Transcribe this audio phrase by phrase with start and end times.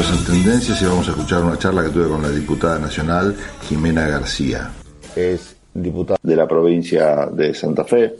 [0.00, 3.36] En Tendencias y vamos a escuchar una charla que tuve con la diputada nacional
[3.68, 4.70] Jimena García.
[5.14, 8.16] Es diputada de la provincia de Santa Fe,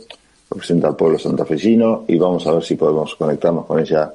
[0.51, 4.13] representa al pueblo santafesino y vamos a ver si podemos conectarnos con ella.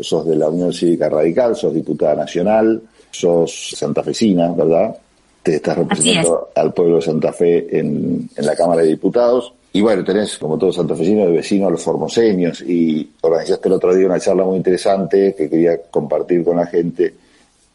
[0.00, 4.96] Sos de la Unión Cívica Radical, sos diputada nacional, sos santafesina, ¿verdad?
[5.42, 9.52] Te estás representando al pueblo de Santa Fe en, en la Cámara de Diputados.
[9.76, 14.06] Y bueno, tenés, como todos santafesinos, de vecinos los formoseños y organizaste el otro día
[14.06, 17.12] una charla muy interesante que quería compartir con la gente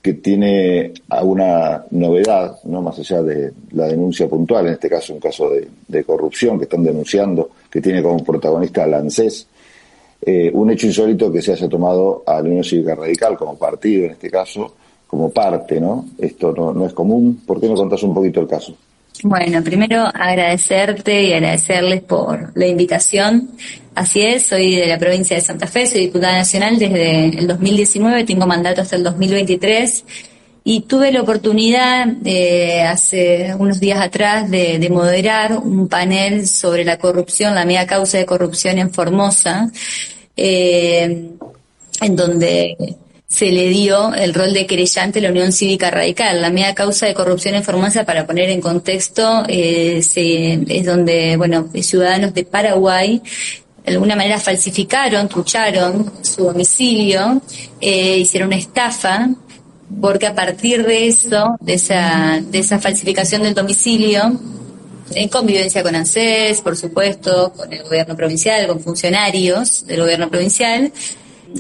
[0.02, 5.20] que tiene alguna novedad, no más allá de la denuncia puntual, en este caso un
[5.20, 9.48] caso de, corrupción que están denunciando, que tiene como protagonista al ANSES,
[10.21, 14.05] eh, un hecho insólito que se haya tomado a la Unión Cívica Radical como partido,
[14.05, 14.73] en este caso,
[15.05, 16.05] como parte, ¿no?
[16.18, 17.41] Esto no, no es común.
[17.45, 18.73] ¿Por qué no contás un poquito el caso?
[19.21, 23.51] Bueno, primero agradecerte y agradecerles por la invitación.
[23.93, 28.23] Así es, soy de la provincia de Santa Fe, soy diputada nacional desde el 2019,
[28.23, 30.05] tengo mandato hasta el 2023
[30.63, 36.98] y tuve la oportunidad eh, hace unos días atrás de, moderar un panel sobre la
[36.98, 39.70] corrupción, la media causa de corrupción en Formosa,
[40.37, 41.31] eh,
[42.01, 42.77] en donde
[43.30, 46.41] se le dio el rol de querellante a la Unión Cívica Radical.
[46.41, 51.70] La media causa de corrupción en Formosa, para poner en contexto, eh, es donde, bueno,
[51.82, 53.22] ciudadanos de Paraguay
[53.85, 57.41] de alguna manera falsificaron, trucharon su domicilio,
[57.82, 59.30] eh, hicieron una estafa,
[60.00, 64.40] porque a partir de eso, de esa, de esa falsificación del domicilio,
[65.16, 70.91] en convivencia con ANSES, por supuesto, con el gobierno provincial, con funcionarios del gobierno provincial,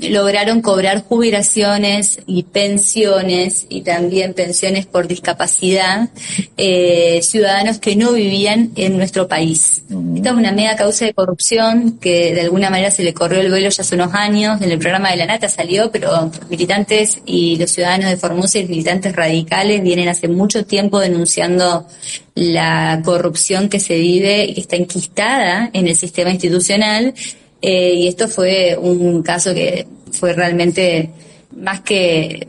[0.01, 6.09] lograron cobrar jubilaciones y pensiones y también pensiones por discapacidad
[6.57, 9.83] eh, ciudadanos que no vivían en nuestro país.
[10.15, 13.49] Esta es una media causa de corrupción que de alguna manera se le corrió el
[13.49, 14.61] vuelo ya hace unos años.
[14.61, 18.67] En el programa de la Nata salió, pero militantes y los ciudadanos de Formosa y
[18.67, 21.87] militantes radicales vienen hace mucho tiempo denunciando
[22.35, 27.13] la corrupción que se vive y que está enquistada en el sistema institucional
[27.61, 31.11] eh, y esto fue un caso que fue realmente
[31.55, 32.47] más que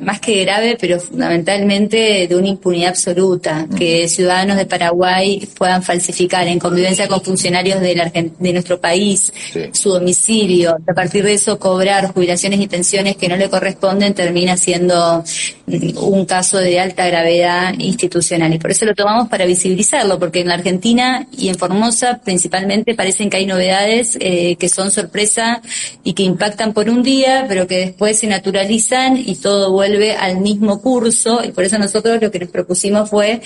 [0.00, 6.46] más, que grave, pero fundamentalmente de una impunidad absoluta, que ciudadanos de Paraguay puedan falsificar
[6.46, 9.32] en convivencia con funcionarios de, de nuestro país
[9.72, 14.56] su domicilio, a partir de eso cobrar jubilaciones y pensiones que no le corresponden, termina
[14.56, 15.24] siendo
[15.66, 18.54] un caso de alta gravedad institucional.
[18.54, 22.94] Y por eso lo tomamos para visibilizarlo, porque en la Argentina y en Formosa principalmente
[22.94, 25.60] parecen que hay novedades eh, que son sorpresa
[26.04, 30.40] y que impactan por un día, pero que después se naturalizan y todo vuelve al
[30.40, 33.40] mismo curso y por eso nosotros lo que nos propusimos fue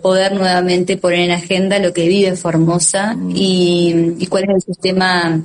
[0.00, 5.40] poder nuevamente poner en agenda lo que vive Formosa y, cuál es el sistema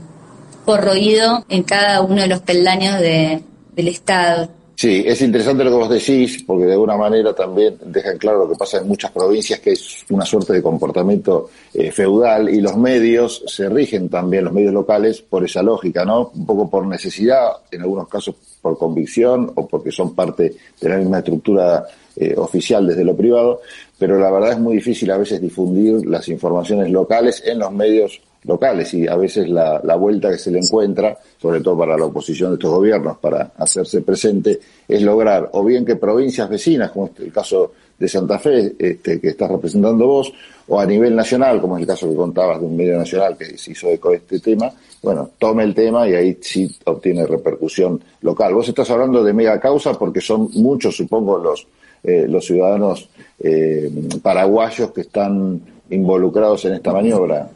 [0.65, 4.49] corroído en cada uno de los peldaños del Estado.
[4.77, 8.49] Sí, es interesante lo que vos decís, porque de alguna manera también dejan claro lo
[8.49, 12.75] que pasa en muchas provincias, que es una suerte de comportamiento eh, feudal, y los
[12.75, 16.31] medios se rigen también, los medios locales, por esa lógica, ¿no?
[16.35, 20.97] Un poco por necesidad, en algunos casos por convicción o porque son parte de la
[20.97, 21.85] misma estructura
[22.17, 23.61] eh, oficial desde lo privado,
[23.97, 28.21] pero la verdad es muy difícil a veces difundir las informaciones locales en los medios
[28.43, 32.05] locales y a veces la, la, vuelta que se le encuentra, sobre todo para la
[32.05, 37.07] oposición de estos gobiernos, para hacerse presente, es lograr o bien que provincias vecinas, como
[37.07, 40.31] es el caso de Santa Fe, este, que estás representando vos,
[40.67, 43.57] o a nivel nacional, como es el caso que contabas de un medio nacional que
[43.57, 48.01] se hizo eco de este tema, bueno, tome el tema y ahí sí obtiene repercusión
[48.21, 48.53] local.
[48.53, 51.67] Vos estás hablando de mega causa porque son muchos, supongo, los,
[52.03, 53.09] eh, los ciudadanos
[53.39, 53.91] eh,
[54.21, 57.49] paraguayos que están involucrados en esta maniobra.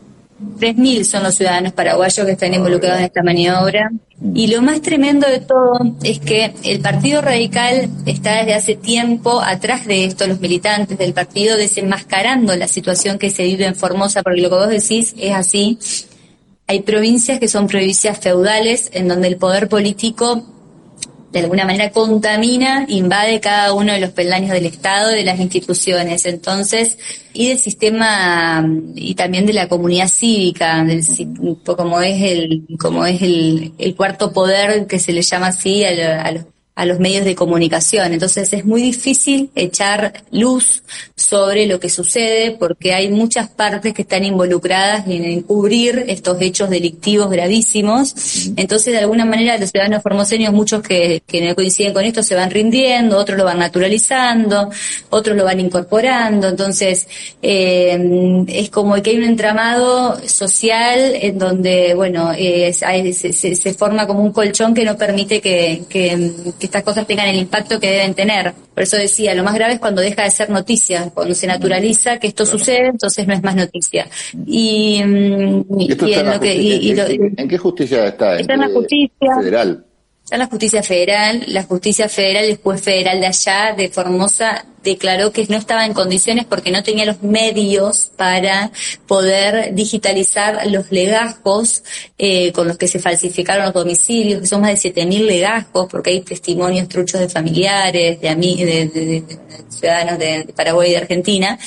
[0.57, 3.91] 3.000 son los ciudadanos paraguayos que están involucrados en esta maniobra.
[4.33, 9.41] Y lo más tremendo de todo es que el Partido Radical está desde hace tiempo
[9.41, 14.23] atrás de esto, los militantes del partido desenmascarando la situación que se vive en Formosa,
[14.23, 15.77] porque lo que vos decís es así.
[16.67, 20.43] Hay provincias que son provincias feudales en donde el poder político
[21.31, 26.25] de alguna manera contamina, invade cada uno de los peldaños del Estado, de las instituciones,
[26.25, 26.97] entonces,
[27.33, 31.03] y del sistema y también de la comunidad cívica, del,
[31.63, 36.21] como es el, como es el, el cuarto poder que se le llama así a,
[36.23, 36.45] a los
[36.79, 38.13] a los medios de comunicación.
[38.13, 40.81] Entonces es muy difícil echar luz
[41.13, 46.69] sobre lo que sucede porque hay muchas partes que están involucradas en encubrir estos hechos
[46.69, 48.15] delictivos gravísimos.
[48.55, 52.35] Entonces, de alguna manera, los ciudadanos formoseños, muchos que, que no coinciden con esto, se
[52.35, 54.69] van rindiendo, otros lo van naturalizando,
[55.09, 56.47] otros lo van incorporando.
[56.47, 57.09] Entonces,
[57.41, 64.23] eh, es como que hay un entramado social en donde, bueno, se, se, forma como
[64.23, 68.53] un colchón que no permite que, que estas cosas tengan el impacto que deben tener.
[68.73, 72.19] Por eso decía, lo más grave es cuando deja de ser noticia, cuando se naturaliza
[72.19, 74.07] que esto sucede, entonces no es más noticia.
[74.45, 75.65] Y, en,
[77.49, 78.39] qué justicia está?
[78.39, 79.85] Está en la justicia federal.
[80.31, 85.45] La justicia federal, la justicia federal, el juez federal de allá, de Formosa, declaró que
[85.47, 88.71] no estaba en condiciones porque no tenía los medios para
[89.07, 91.83] poder digitalizar los legajos
[92.17, 96.11] eh, con los que se falsificaron los domicilios, que son más de 7.000 legajos, porque
[96.11, 99.23] hay testimonios truchos de familiares, de, de, de
[99.69, 101.59] ciudadanos de Paraguay y de Argentina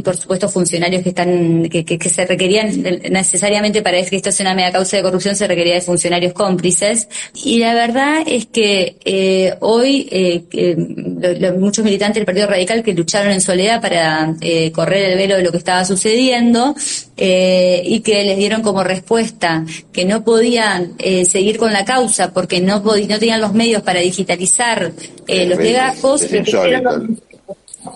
[0.00, 2.70] y por supuesto funcionarios que están que, que, se requerían
[3.10, 7.06] necesariamente para que esto sea una media causa de corrupción se requería de funcionarios cómplices.
[7.44, 13.30] Y la verdad es que eh, hoy eh, muchos militantes del Partido Radical que lucharon
[13.32, 16.74] en soledad para eh, correr el velo de lo que estaba sucediendo
[17.18, 22.32] eh, y que les dieron como respuesta que no podían eh, seguir con la causa
[22.32, 24.92] porque no no tenían los medios para digitalizar
[25.28, 26.22] los legajos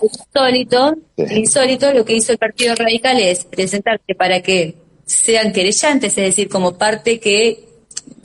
[0.01, 6.25] insólito, insólito, lo que hizo el Partido Radical es presentarse para que sean querellantes, es
[6.25, 7.74] decir, como parte que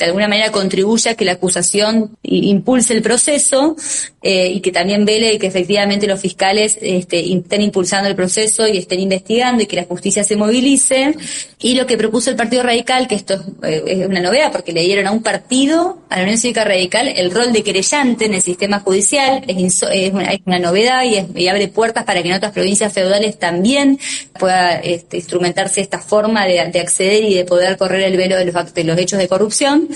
[0.00, 3.76] de alguna manera contribuya a que la acusación impulse el proceso
[4.22, 8.78] eh, y que también vele que efectivamente los fiscales este, estén impulsando el proceso y
[8.78, 11.14] estén investigando y que la justicia se movilice.
[11.58, 14.82] Y lo que propuso el Partido Radical, que esto es, eh, una novedad porque le
[14.82, 18.42] dieron a un partido, a la Unión Cívica Radical, el rol de querellante en el
[18.42, 23.38] sistema judicial, es, es, una, novedad y, abre puertas para que en otras provincias feudales
[23.38, 23.98] también
[24.38, 28.74] pueda este, instrumentarse esta forma de, acceder y de poder correr el velo de los,
[28.74, 29.88] de los hechos de corrupción.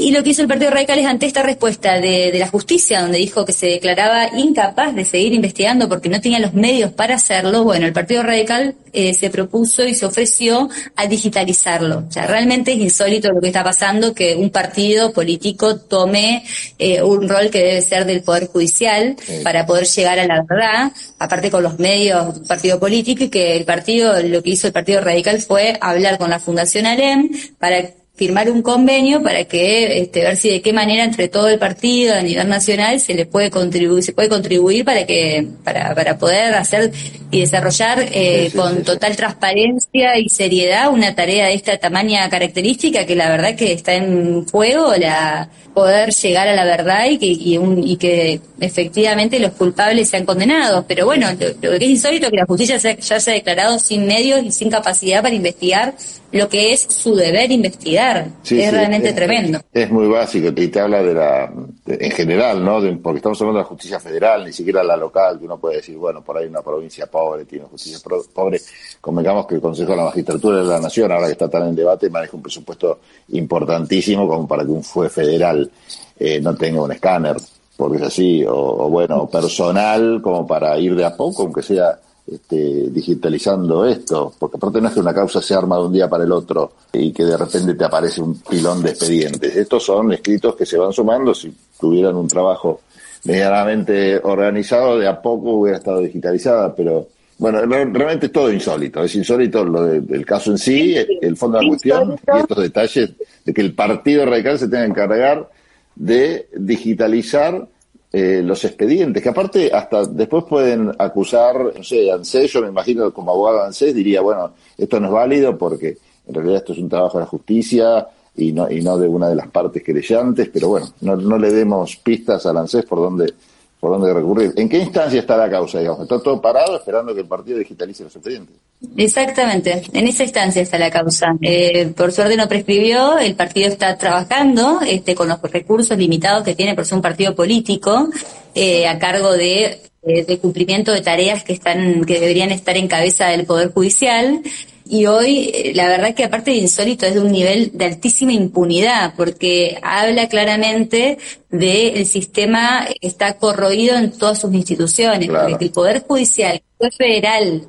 [0.00, 3.18] Y lo que hizo el Partido Radical es ante esta respuesta de, la justicia, donde
[3.18, 7.64] dijo que se declaraba incapaz de seguir investigando porque no tenía los medios para hacerlo,
[7.64, 12.04] bueno, el Partido Radical eh, se propuso y se ofreció a digitalizarlo.
[12.08, 16.44] O sea, realmente es insólito lo que está pasando, que un partido político tome
[16.78, 20.92] eh, un rol que debe ser del Poder Judicial para poder llegar a la verdad,
[21.18, 24.72] aparte con los medios un partido político, y que el partido, lo que hizo el
[24.72, 27.28] Partido Radical fue hablar con la Fundación ALEM
[27.58, 31.58] para firmar un convenio para que este, ver si de qué manera entre todo el
[31.58, 36.18] partido a nivel nacional se le puede contribuir se puede contribuir para que para, para
[36.18, 36.92] poder hacer
[37.30, 43.16] y desarrollar eh, con total transparencia y seriedad una tarea de esta tamaña característica que
[43.16, 47.56] la verdad que está en juego la poder llegar a la verdad y que y,
[47.56, 50.84] un, y que efectivamente los culpables sean condenados.
[50.86, 54.06] Pero bueno lo, que es insólito es que la justicia ya se ha declarado sin
[54.06, 55.94] medios y sin capacidad para investigar
[56.32, 58.28] lo que es su deber investigar.
[58.48, 59.60] es realmente tremendo.
[59.72, 61.52] Es muy básico y te habla de la,
[61.86, 62.80] en general, ¿no?
[63.02, 65.96] porque estamos hablando de la justicia federal, ni siquiera la local, que uno puede decir,
[65.96, 67.98] bueno, por ahí una provincia pobre tiene justicia
[68.32, 68.60] pobre.
[69.00, 71.74] Convengamos que el Consejo de la Magistratura de la Nación, ahora que está tan en
[71.74, 75.70] debate, maneja un presupuesto importantísimo como para que un juez federal
[76.18, 77.36] eh, no tenga un escáner,
[77.76, 81.98] porque es así, o, o bueno, personal como para ir de a poco, aunque sea
[82.30, 86.08] este, digitalizando esto, porque aparte no es que una causa se arma de un día
[86.08, 89.56] para el otro y que de repente te aparece un pilón de expedientes.
[89.56, 92.80] Estos son escritos que se van sumando, si tuvieran un trabajo
[93.24, 97.08] medianamente organizado, de a poco hubiera estado digitalizada, pero
[97.38, 99.02] bueno, realmente es todo insólito.
[99.02, 103.10] Es insólito lo del caso en sí, el fondo de la cuestión y estos detalles
[103.44, 105.50] de que el Partido Radical se tenga que encargar
[105.96, 107.66] de digitalizar
[108.12, 113.12] eh, los expedientes, que aparte hasta después pueden acusar, no sé, ANSES, yo me imagino
[113.12, 116.88] como abogado ANSES diría, bueno, esto no es válido porque en realidad esto es un
[116.88, 120.68] trabajo de la justicia y no, y no de una de las partes querellantes, pero
[120.68, 123.32] bueno, no, no le demos pistas al ANSES por dónde
[123.80, 124.52] por dónde recurrir.
[124.56, 126.02] ¿En qué instancia está la causa, digamos?
[126.02, 128.54] ¿Está todo parado esperando que el partido digitalice los expedientes?
[128.96, 131.34] Exactamente, en esa instancia está la causa.
[131.40, 136.54] Eh, por suerte no prescribió, el partido está trabajando este, con los recursos limitados que
[136.54, 138.08] tiene por ser un partido político
[138.54, 142.86] eh, a cargo de, eh, de cumplimiento de tareas que están que deberían estar en
[142.86, 144.42] cabeza del Poder Judicial
[144.90, 148.32] y hoy eh, la verdad que aparte de insólito es de un nivel de altísima
[148.32, 151.16] impunidad porque habla claramente
[151.48, 156.62] del el sistema que está corroído en todas sus instituciones, porque el Poder Judicial, el
[156.76, 157.62] Poder Federal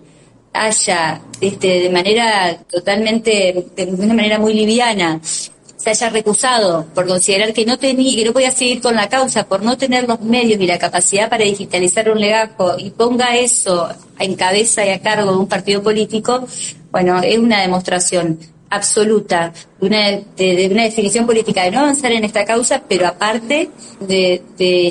[0.52, 7.54] haya este, de manera totalmente, de una manera muy liviana, se haya recusado por considerar
[7.54, 10.60] que no tenía, que no podía seguir con la causa, por no tener los medios
[10.60, 15.32] y la capacidad para digitalizar un legajo y ponga eso en cabeza y a cargo
[15.32, 16.48] de un partido político,
[16.92, 22.46] bueno, es una demostración absoluta una, de, una definición política de no avanzar en esta
[22.46, 23.70] causa, pero aparte
[24.00, 24.42] de,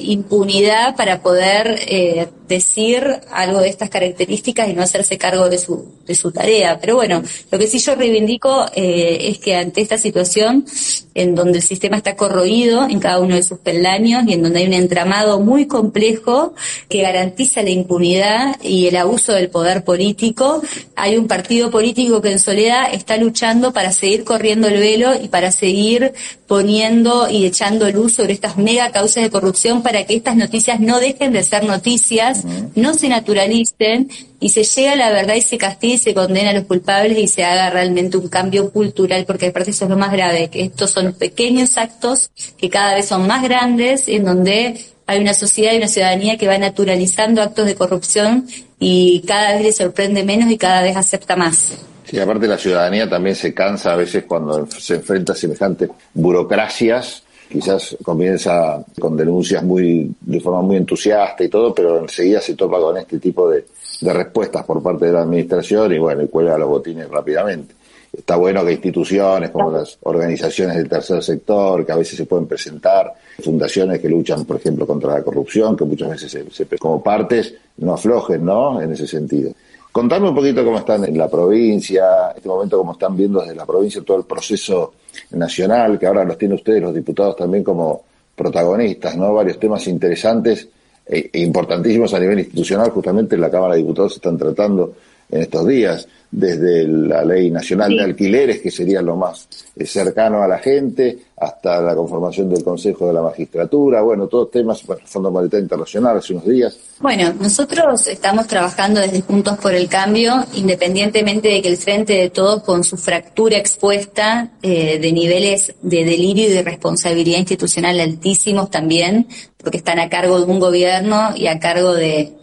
[0.03, 5.87] impunidad para poder eh, decir algo de estas características y no hacerse cargo de su,
[6.05, 6.79] de su tarea.
[6.81, 10.67] Pero bueno, lo que sí yo reivindico eh, es que ante esta situación,
[11.15, 14.59] en donde el sistema está corroído en cada uno de sus peldaños y en donde
[14.59, 16.55] hay un entramado muy complejo
[16.89, 20.61] que garantiza la impunidad y el abuso del poder político,
[20.97, 25.29] hay un partido político que en soledad está luchando para seguir corriendo el velo y
[25.29, 26.13] para seguir
[26.49, 30.99] poniendo y echando luz sobre estas mega causas de corrupción para que estas noticias no
[30.99, 32.45] dejen de ser noticias,
[32.75, 34.09] no se naturalicen
[34.41, 37.19] y se llega a la verdad y se castiga y se condena a los culpables
[37.19, 40.63] y se haga realmente un cambio cultural, porque aparte eso es lo más grave, que
[40.63, 45.73] estos son pequeños actos que cada vez son más grandes, en donde hay una sociedad
[45.75, 50.51] y una ciudadanía que va naturalizando actos de corrupción y cada vez le sorprende menos
[50.51, 51.90] y cada vez acepta más.
[52.11, 57.23] Sí, aparte la ciudadanía también se cansa a veces cuando se enfrenta a semejantes burocracias.
[57.49, 62.81] Quizás comienza con denuncias muy de forma muy entusiasta y todo, pero enseguida se topa
[62.81, 63.65] con este tipo de,
[64.03, 67.75] respuestas por parte de la administración y bueno, y cuelga los botines rápidamente.
[68.13, 72.47] Está bueno que instituciones como las organizaciones del tercer sector, que a veces se pueden
[72.47, 77.55] presentar, fundaciones que luchan, por ejemplo, contra la corrupción, que muchas veces se como partes,
[77.77, 78.83] no aflojen, ¿no?
[78.83, 79.53] En ese sentido.
[79.93, 83.57] Contame un poquito cómo están en la provincia, en este momento cómo están viendo desde
[83.57, 84.95] la provincia todo el proceso
[85.33, 88.05] nacional, que ahora los tiene ustedes, los diputados, también como
[88.37, 89.35] protagonistas, ¿no?
[89.35, 90.69] Varios temas interesantes
[91.07, 94.95] e, e importantísimos a nivel institucional, justamente en la Cámara de Diputados se están tratando
[95.29, 100.43] en estos días, desde la Ley Nacional de Alquileres, que sería lo más eh, cercano
[100.43, 105.03] a la gente, hasta la conformación del Consejo de la Magistratura, bueno, todos temas, bueno,
[105.07, 106.77] Fondo Monetario Internacional hace unos días.
[107.01, 112.29] Bueno, nosotros estamos trabajando desde Puntos por el Cambio, independientemente de que el Frente de
[112.29, 118.71] Todos, con su fractura expuesta eh, de niveles de delirio y de responsabilidad institucional altísimos
[118.71, 122.35] también, porque están a cargo de un gobierno y a cargo de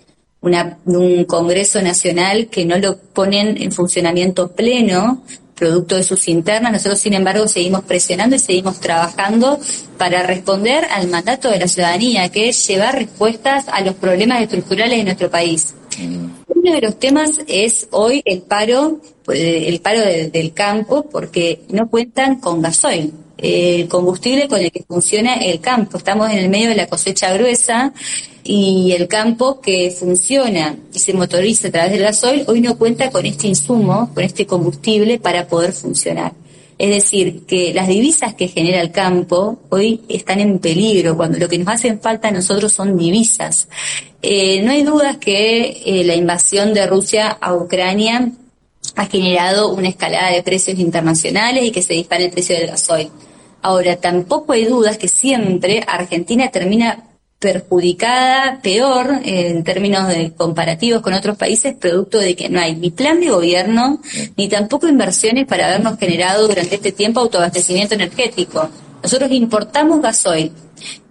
[0.42, 5.24] un Congreso Nacional que no lo ponen en funcionamiento pleno,
[5.58, 6.72] producto de sus internas.
[6.72, 9.60] Nosotros, sin embargo, seguimos presionando y seguimos trabajando
[9.98, 14.98] para responder al mandato de la ciudadanía, que es llevar respuestas a los problemas estructurales
[14.98, 15.74] de nuestro país.
[15.98, 16.28] Mm.
[16.48, 22.40] Uno de los temas es hoy el paro, el paro del campo, porque no cuentan
[22.40, 25.98] con gasoil el combustible con el que funciona el campo.
[25.98, 27.94] Estamos en el medio de la cosecha gruesa
[28.50, 33.12] y el campo que funciona y se motoriza a través del gasoil hoy no cuenta
[33.12, 36.32] con este insumo, con este combustible para poder funcionar.
[36.78, 41.50] Es decir, que las divisas que genera el campo hoy están en peligro, cuando lo
[41.50, 43.68] que nos hacen falta a nosotros son divisas.
[44.22, 48.32] Eh, no hay dudas que eh, la invasión de Rusia a Ucrania
[48.96, 53.10] ha generado una escalada de precios internacionales y que se dispara el precio del gasoil.
[53.62, 57.04] Ahora, tampoco hay dudas que siempre Argentina termina
[57.40, 62.90] perjudicada, peor en términos de comparativos con otros países, producto de que no hay ni
[62.90, 64.02] plan de gobierno,
[64.36, 68.70] ni tampoco inversiones para habernos generado durante este tiempo autoabastecimiento energético.
[69.04, 70.52] Nosotros importamos gasoil,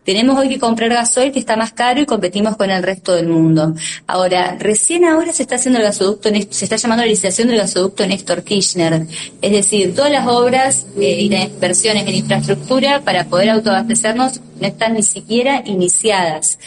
[0.06, 3.26] tenemos hoy que comprar gasoil que está más caro y competimos con el resto del
[3.26, 3.74] mundo.
[4.06, 8.06] Ahora, recién ahora se está haciendo el gasoducto, se está llamando la licitación del gasoducto
[8.06, 9.04] Néstor Kirchner.
[9.42, 14.66] Es decir, todas las obras eh, y las inversiones en infraestructura para poder autoabastecernos no
[14.66, 16.60] están ni siquiera iniciadas.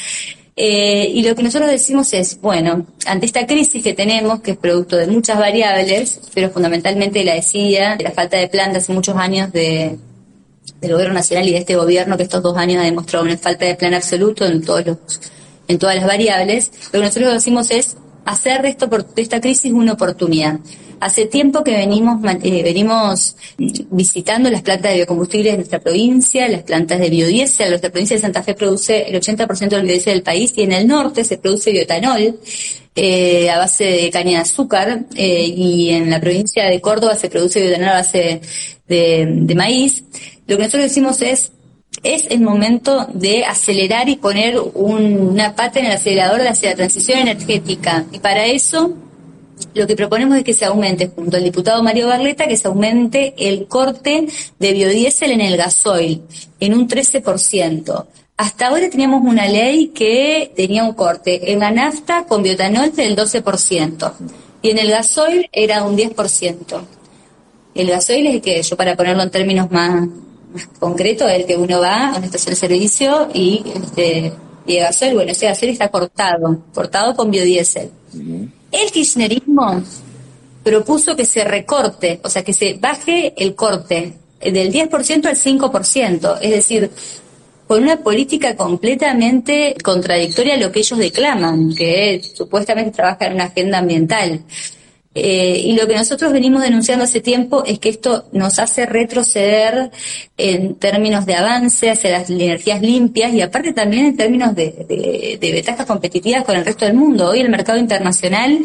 [0.57, 4.57] Eh, y lo que nosotros decimos es, bueno, ante esta crisis que tenemos, que es
[4.57, 8.91] producto de muchas variables, pero fundamentalmente de la desidia, de la falta de plantas hace
[8.91, 9.97] muchos años de,
[10.81, 13.65] del gobierno nacional y de este gobierno que estos dos años ha demostrado una falta
[13.65, 14.97] de plan absoluto en todos los,
[15.67, 17.95] en todas las variables, lo que nosotros decimos es
[18.25, 18.75] hacer de,
[19.17, 20.59] esta crisis una oportunidad.
[20.99, 26.63] Hace tiempo que venimos, eh, venimos visitando las plantas de biocombustibles de nuestra provincia, las
[26.63, 27.69] plantas de biodiesel.
[27.69, 30.87] Nuestra provincia de Santa Fe produce el 80% del biodiesel del país y en el
[30.87, 32.39] norte se produce bioetanol
[32.95, 37.29] eh, a base de caña de azúcar eh, y en la provincia de Córdoba se
[37.29, 38.41] produce bioetanol a base
[38.85, 40.03] de maíz.
[40.49, 41.51] Lo que nosotros decimos es,
[42.01, 47.19] es el momento de acelerar y poner una pata en el acelerador hacia la transición
[47.19, 48.05] energética.
[48.11, 48.95] Y para eso,
[49.75, 53.35] lo que proponemos es que se aumente, junto al diputado Mario Barleta, que se aumente
[53.37, 54.25] el corte
[54.57, 56.23] de biodiesel en el gasoil
[56.59, 58.05] en un 13%.
[58.35, 63.15] Hasta ahora teníamos una ley que tenía un corte en la nafta con biotanol del
[63.15, 64.13] 12%
[64.63, 66.81] y en el gasoil era un 10%.
[67.75, 70.07] El gasoil es el que, yo para ponerlo en términos más,
[70.53, 74.33] más concreto el que uno va a una estación de servicio y este,
[74.69, 77.89] y gasoil, bueno, ese gasoil está cortado, cortado con biodiesel.
[78.71, 79.81] El kirchnerismo
[80.63, 86.37] propuso que se recorte, o sea, que se baje el corte del 10% al 5%,
[86.41, 86.91] es decir,
[87.67, 93.45] con una política completamente contradictoria a lo que ellos declaman, que supuestamente trabaja en una
[93.45, 94.41] agenda ambiental.
[95.21, 99.91] Eh, y lo que nosotros venimos denunciando hace tiempo es que esto nos hace retroceder
[100.37, 105.85] en términos de avance hacia las energías limpias y aparte también en términos de, ventajas
[105.85, 107.29] competitivas con el resto del mundo.
[107.29, 108.59] Hoy el mercado internacional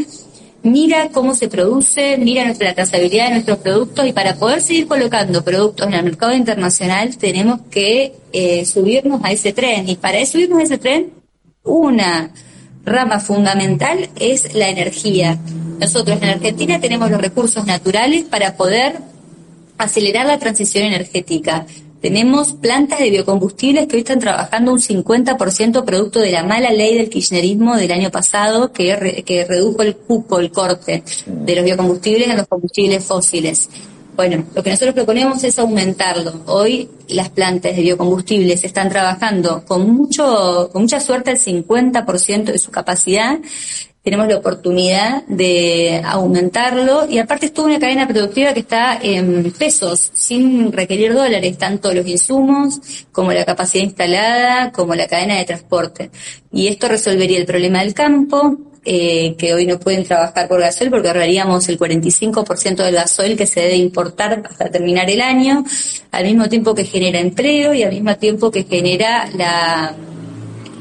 [0.63, 5.43] mira cómo se produce, mira nuestra, trazabilidad de nuestros productos y para poder seguir colocando
[5.43, 10.61] productos en el mercado internacional tenemos que eh, subirnos a ese tren y para subirnos
[10.61, 11.13] a ese tren
[11.65, 12.31] una
[12.85, 15.39] rama fundamental es la energía.
[15.79, 18.99] Nosotros en Argentina tenemos los recursos naturales para poder
[19.79, 21.67] acelerar la transición energética.
[22.01, 26.99] Tenemos plantas de biocombustibles que hoy están trabajando un 50% producto de la mala ley
[26.99, 32.29] del kirchnerismo del año pasado que, que redujo el cupo, el corte de los biocombustibles
[32.29, 33.71] en los combustibles fósiles.
[34.17, 36.43] Bueno, lo que nosotros proponemos es aumentarlo.
[36.47, 42.59] Hoy las plantas de biocombustibles están trabajando con mucho, con mucha suerte al 50% de
[42.59, 43.39] su capacidad
[44.05, 49.51] tenemos la oportunidad de aumentarlo y aparte es toda una cadena productiva que está en
[49.53, 52.81] pesos, sin requerir dólares, tanto los insumos
[53.11, 56.11] como la capacidad instalada, como la cadena de transporte.
[56.53, 60.91] Y esto resolvería el problema del campo, eh, que hoy no pueden trabajar por gasoil
[60.91, 65.65] porque ahorraríamos el 45% del gasoil que se debe importar hasta terminar el año,
[66.11, 69.95] al mismo tiempo que genera empleo y al mismo tiempo que genera la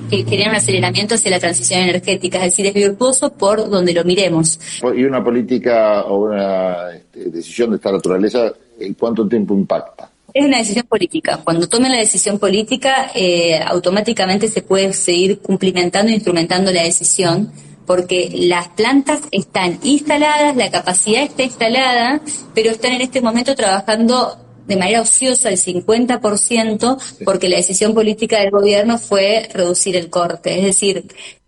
[0.09, 4.03] que genera un aceleramiento hacia la transición energética, es decir, es virtuoso por donde lo
[4.03, 4.59] miremos.
[4.95, 10.09] Y una política o una este, decisión de esta naturaleza, ¿en cuánto tiempo impacta?
[10.33, 11.41] Es una decisión política.
[11.43, 17.51] Cuando tomen la decisión política, eh, automáticamente se puede seguir cumplimentando e instrumentando la decisión,
[17.85, 22.21] porque las plantas están instaladas, la capacidad está instalada,
[22.55, 28.39] pero están en este momento trabajando de manera ociosa el 50% porque la decisión política
[28.39, 30.59] del gobierno fue reducir el corte.
[30.59, 31.05] Es decir,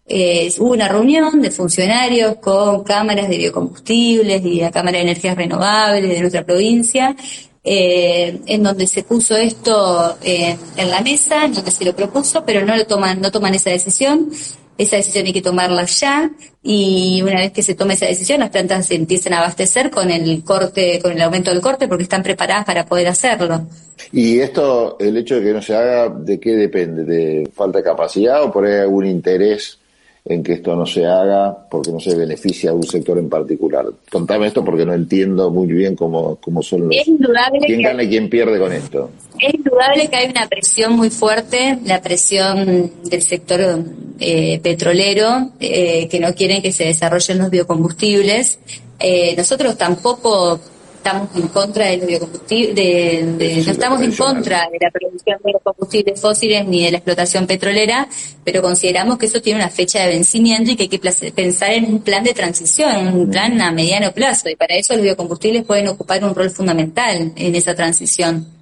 [0.08, 5.36] eh, hubo una reunión de funcionarios con cámaras de biocombustibles y la Cámara de Energías
[5.36, 7.16] Renovables de nuestra provincia,
[7.64, 12.46] eh, en donde se puso esto eh, en la mesa, en donde se lo propuso,
[12.46, 14.30] pero no lo toman, no toman esa decisión
[14.78, 18.50] esa decisión hay que tomarla ya y una vez que se tome esa decisión las
[18.50, 22.24] plantas se empiezan a abastecer con el corte, con el aumento del corte porque están
[22.24, 23.68] preparadas para poder hacerlo.
[24.12, 27.04] ¿Y esto, el hecho de que no se haga, de qué depende?
[27.04, 29.80] ¿De falta de capacidad o por ahí algún interés
[30.28, 33.86] en que esto no se haga porque no se beneficia a un sector en particular.
[34.12, 36.90] Contame esto porque no entiendo muy bien cómo, cómo son los...
[36.90, 39.12] ¿Quién gana y quién pierde con esto?
[39.40, 43.84] Es indudable que hay una presión muy fuerte, la presión del sector
[44.20, 48.58] eh, petrolero, eh, que no quieren que se desarrollen los biocombustibles.
[48.98, 50.60] Eh, nosotros tampoco
[51.06, 55.52] estamos en contra de los biocombustibles, de, no estamos en contra de la producción de
[55.52, 58.10] los combustibles fósiles ni de la explotación petrolera,
[58.44, 61.86] pero consideramos que eso tiene una fecha de vencimiento y que hay que pensar en
[61.86, 65.90] un plan de transición, un plan a mediano plazo, y para eso los biocombustibles pueden
[65.90, 68.55] ocupar un rol fundamental en esa transición.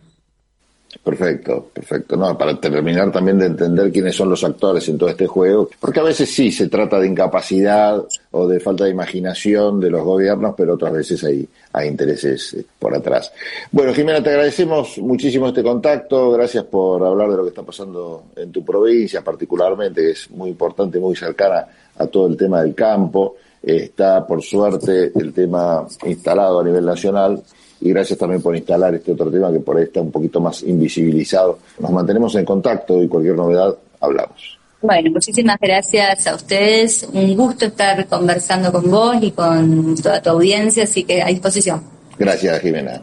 [1.03, 2.15] Perfecto, perfecto.
[2.15, 5.99] No, para terminar también de entender quiénes son los actores en todo este juego, porque
[5.99, 10.55] a veces sí se trata de incapacidad o de falta de imaginación de los gobiernos,
[10.55, 13.33] pero otras veces hay, hay intereses eh, por atrás.
[13.69, 18.27] Bueno, Jimena, te agradecemos muchísimo este contacto, gracias por hablar de lo que está pasando
[18.37, 22.73] en tu provincia, particularmente, que es muy importante, muy cercana a todo el tema del
[22.73, 23.35] campo.
[23.61, 27.43] Está, por suerte, el tema instalado a nivel nacional
[27.83, 30.63] y gracias también por instalar este otro tema que por ahí está un poquito más
[30.63, 31.59] invisibilizado.
[31.79, 34.57] Nos mantenemos en contacto y cualquier novedad hablamos.
[34.81, 37.07] Bueno, muchísimas gracias a ustedes.
[37.11, 41.83] Un gusto estar conversando con vos y con toda tu audiencia, así que a disposición.
[42.17, 43.01] Gracias, Jimena.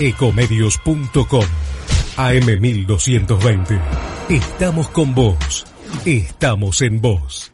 [0.00, 1.44] Ecomedios.com
[2.16, 3.80] AM1220.
[4.28, 5.64] Estamos con vos.
[6.04, 7.49] Estamos en vos.